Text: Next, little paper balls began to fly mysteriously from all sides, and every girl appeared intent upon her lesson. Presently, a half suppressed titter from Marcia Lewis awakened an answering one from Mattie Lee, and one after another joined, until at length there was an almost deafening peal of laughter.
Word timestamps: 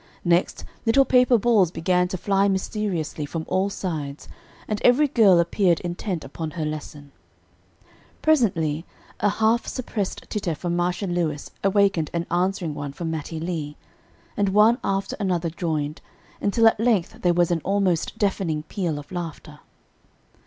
Next, 0.25 0.65
little 0.83 1.05
paper 1.05 1.37
balls 1.37 1.69
began 1.69 2.07
to 2.07 2.17
fly 2.17 2.47
mysteriously 2.47 3.23
from 3.23 3.45
all 3.47 3.69
sides, 3.69 4.27
and 4.67 4.81
every 4.83 5.07
girl 5.07 5.39
appeared 5.39 5.79
intent 5.81 6.23
upon 6.25 6.49
her 6.57 6.65
lesson. 6.65 7.11
Presently, 8.23 8.83
a 9.19 9.29
half 9.29 9.67
suppressed 9.67 10.25
titter 10.27 10.55
from 10.55 10.75
Marcia 10.75 11.05
Lewis 11.05 11.51
awakened 11.63 12.09
an 12.13 12.25
answering 12.31 12.73
one 12.73 12.93
from 12.93 13.11
Mattie 13.11 13.39
Lee, 13.39 13.77
and 14.35 14.49
one 14.49 14.79
after 14.83 15.15
another 15.19 15.51
joined, 15.51 16.01
until 16.41 16.65
at 16.65 16.79
length 16.79 17.21
there 17.21 17.35
was 17.35 17.51
an 17.51 17.61
almost 17.63 18.17
deafening 18.17 18.63
peal 18.63 18.97
of 18.97 19.11
laughter. 19.11 19.59